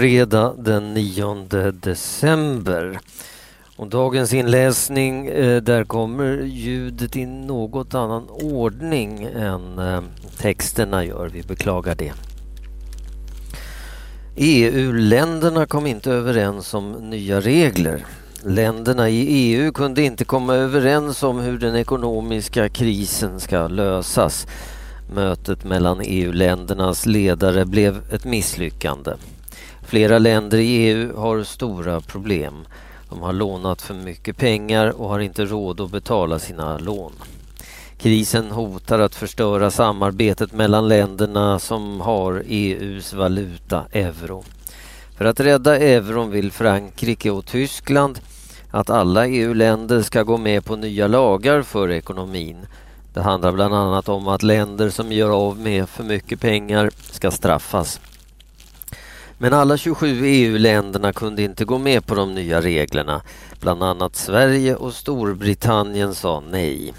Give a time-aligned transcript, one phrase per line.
[0.00, 3.00] fredag den 9 december.
[3.76, 10.02] Och dagens inläsning, eh, där kommer ljudet i något annan ordning än eh,
[10.38, 11.28] texterna gör.
[11.28, 12.12] Vi beklagar det.
[14.36, 18.06] EU-länderna kom inte överens om nya regler.
[18.44, 24.46] Länderna i EU kunde inte komma överens om hur den ekonomiska krisen ska lösas.
[25.14, 29.12] Mötet mellan EU-ländernas ledare blev ett misslyckande.
[29.90, 32.54] Flera länder i EU har stora problem.
[33.08, 37.12] De har lånat för mycket pengar och har inte råd att betala sina lån.
[37.98, 44.44] Krisen hotar att förstöra samarbetet mellan länderna som har EUs valuta, euro.
[45.18, 48.20] För att rädda euron vill Frankrike och Tyskland
[48.70, 52.66] att alla EU-länder ska gå med på nya lagar för ekonomin.
[53.14, 57.30] Det handlar bland annat om att länder som gör av med för mycket pengar ska
[57.30, 58.00] straffas.
[59.42, 63.22] Men alla 27 EU-länderna kunde inte gå med på de nya reglerna.
[63.60, 66.94] Bland annat Sverige och Storbritannien sa nej.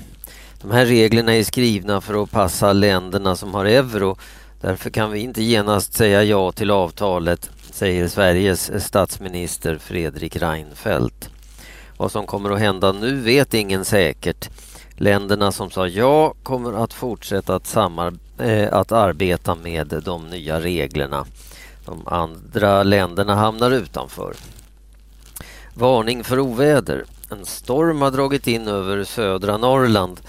[0.62, 4.18] De här reglerna är skrivna för att passa länderna som har euro.
[4.62, 11.30] Därför kan vi inte genast säga ja till avtalet, säger Sveriges statsminister Fredrik Reinfeldt.
[11.98, 14.50] Vad som kommer att hända nu vet ingen säkert.
[14.96, 21.26] Länderna som sa ja kommer att fortsätta att, äh, att arbeta med de nya reglerna.
[21.86, 24.36] De andra länderna hamnar utanför.
[25.74, 27.04] Varning för oväder.
[27.32, 30.22] En storm har dragit in över södra Norrland.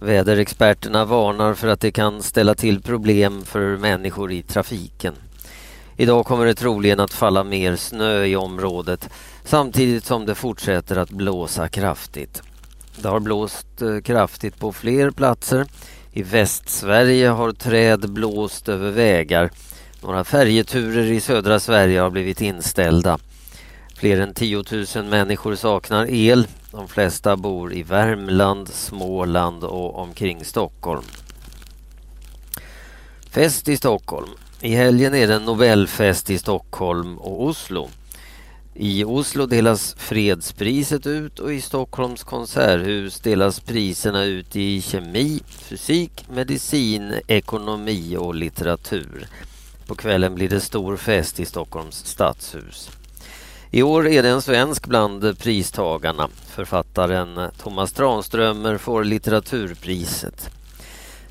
[0.00, 5.14] Väderexperterna varnar för att det kan ställa till problem för människor i trafiken.
[5.96, 9.08] Idag kommer det troligen att falla mer snö i området
[9.44, 12.42] samtidigt som det fortsätter att blåsa kraftigt.
[13.02, 15.66] Det har blåst eh, kraftigt på fler platser.
[16.12, 19.50] I Västsverige har träd blåst över vägar.
[20.02, 23.18] Några färjeturer i södra Sverige har blivit inställda.
[23.94, 24.64] Fler än 10
[24.96, 26.46] 000 människor saknar el.
[26.72, 31.04] De flesta bor i Värmland, Småland och omkring Stockholm.
[33.30, 34.28] Fest i Stockholm.
[34.60, 37.88] I helgen är det Nobelfest i Stockholm och Oslo.
[38.74, 46.24] I Oslo delas fredspriset ut och i Stockholms konserthus delas priserna ut i kemi, fysik,
[46.30, 49.28] medicin, ekonomi och litteratur.
[49.88, 52.90] På kvällen blir det stor fest i Stockholms stadshus.
[53.70, 56.28] I år är det en svensk bland pristagarna.
[56.46, 60.50] Författaren Thomas Tranströmer får litteraturpriset.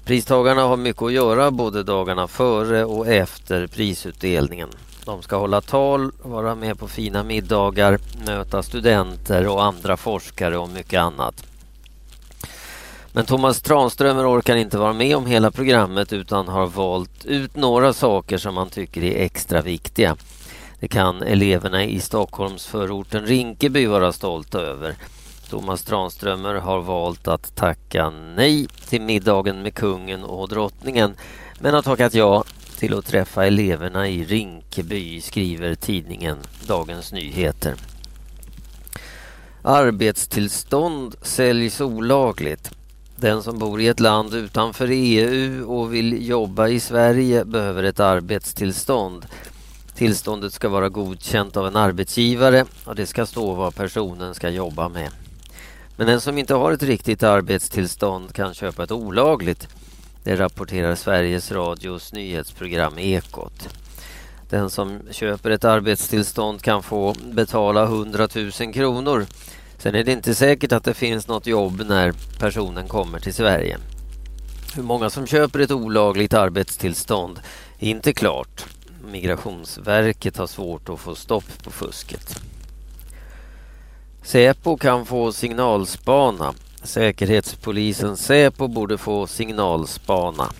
[0.06, 4.70] Pristagarna har mycket att göra både dagarna före och efter prisutdelningen.
[5.06, 10.70] De ska hålla tal, vara med på fina middagar, möta studenter och andra forskare och
[10.70, 11.44] mycket annat.
[13.12, 17.94] Men Thomas Tranströmer orkar inte vara med om hela programmet utan har valt ut några
[17.94, 20.16] saker som han tycker är extra viktiga.
[20.80, 24.96] Det kan eleverna i Stockholms förorten Rinkeby vara stolta över.
[25.50, 31.16] Thomas Tranströmer har valt att tacka nej till middagen med kungen och drottningen
[31.60, 32.44] men har tackat ja
[32.80, 37.76] till att träffa eleverna i Rinkeby, skriver tidningen Dagens Nyheter.
[39.62, 42.77] Arbetstillstånd säljs olagligt.
[43.20, 48.00] Den som bor i ett land utanför EU och vill jobba i Sverige behöver ett
[48.00, 49.26] arbetstillstånd.
[49.96, 54.90] Tillståndet ska vara godkänt av en arbetsgivare och det ska stå vad personen ska jobba
[54.90, 55.10] med.
[55.96, 59.68] Men den som inte har ett riktigt arbetstillstånd kan köpa ett olagligt.
[60.24, 63.70] Det rapporterar Sveriges Radios nyhetsprogram Ekot.
[64.50, 69.26] Den som köper ett arbetstillstånd kan få betala 100 000 kronor.
[69.78, 73.78] Sen är det inte säkert att det finns något jobb när personen kommer till Sverige.
[74.76, 77.40] Hur många som köper ett olagligt arbetstillstånd
[77.80, 78.66] är inte klart.
[79.12, 82.42] Migrationsverket har svårt att få stopp på fusket.
[84.24, 86.54] Säpo kan få signalspana.
[86.84, 90.52] Säkerhetspolisen Säpo borde få signalspana.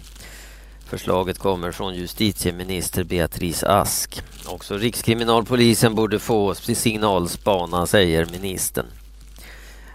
[0.86, 4.22] Förslaget kommer från justitieminister Beatrice Ask.
[4.46, 8.86] Också Rikskriminalpolisen borde få signalspana, säger ministern.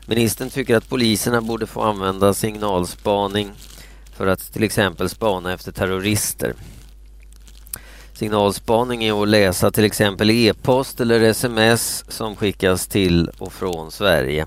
[0.07, 3.53] Ministern tycker att poliserna borde få använda signalspaning
[4.17, 6.55] för att till exempel spana efter terrorister.
[8.15, 14.47] Signalspaning är att läsa till exempel e-post eller sms som skickas till och från Sverige.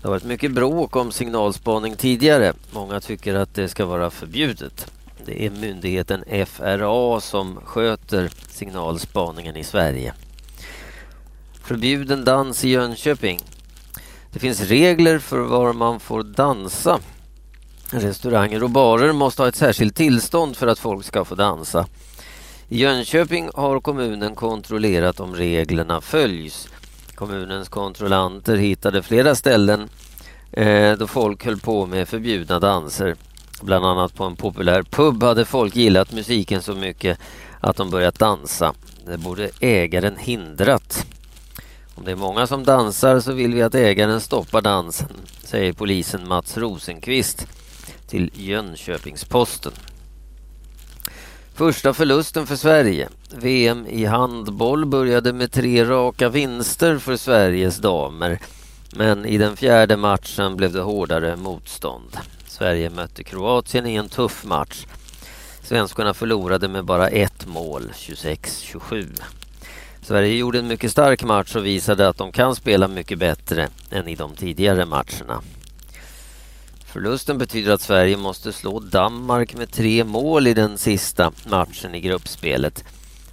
[0.00, 2.52] Det har varit mycket bråk om signalspaning tidigare.
[2.70, 4.92] Många tycker att det ska vara förbjudet.
[5.24, 10.14] Det är myndigheten FRA som sköter signalspaningen i Sverige.
[11.62, 13.40] Förbjuden dans i Jönköping.
[14.36, 16.98] Det finns regler för var man får dansa.
[17.90, 21.86] Restauranger och barer måste ha ett särskilt tillstånd för att folk ska få dansa.
[22.68, 26.68] I Jönköping har kommunen kontrollerat om reglerna följs.
[27.14, 29.88] Kommunens kontrollanter hittade flera ställen
[30.52, 33.16] eh, då folk höll på med förbjudna danser.
[33.62, 37.18] Bland annat på en populär pub hade folk gillat musiken så mycket
[37.60, 38.74] att de börjat dansa.
[39.06, 41.06] Det borde ägaren hindrat.
[41.96, 45.08] Om det är många som dansar så vill vi att ägaren stoppar dansen,
[45.44, 47.46] säger polisen Mats Rosenqvist
[48.06, 49.72] till Jönköpings-Posten.
[51.54, 53.08] Första förlusten för Sverige.
[53.30, 58.38] VM i handboll började med tre raka vinster för Sveriges damer.
[58.96, 62.16] Men i den fjärde matchen blev det hårdare motstånd.
[62.46, 64.86] Sverige mötte Kroatien i en tuff match.
[65.62, 69.20] Svenskarna förlorade med bara ett mål, 26-27.
[70.06, 74.08] Sverige gjorde en mycket stark match och visade att de kan spela mycket bättre än
[74.08, 75.42] i de tidigare matcherna.
[76.84, 82.00] Förlusten betyder att Sverige måste slå Danmark med tre mål i den sista matchen i
[82.00, 82.84] gruppspelet.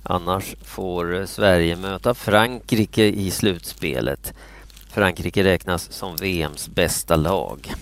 [0.03, 4.33] Annars får Sverige möta Frankrike i slutspelet.
[4.89, 7.73] Frankrike räknas som VMs bästa lag.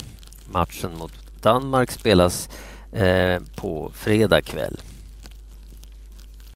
[0.51, 2.49] Matchen mot Danmark spelas
[2.91, 4.77] eh, på fredag kväll.